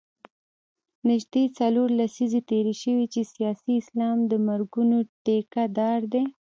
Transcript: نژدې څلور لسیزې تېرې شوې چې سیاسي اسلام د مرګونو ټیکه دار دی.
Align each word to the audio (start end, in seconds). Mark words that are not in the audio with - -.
نژدې 1.07 1.43
څلور 1.59 1.87
لسیزې 1.99 2.41
تېرې 2.49 2.73
شوې 2.83 3.05
چې 3.13 3.21
سیاسي 3.33 3.71
اسلام 3.81 4.17
د 4.31 4.33
مرګونو 4.47 4.97
ټیکه 5.25 5.63
دار 5.77 6.01
دی. 6.13 6.23